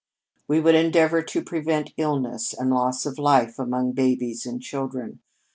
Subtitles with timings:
[0.47, 5.19] "We would endeavor to prevent illness and loss of life among babies and children.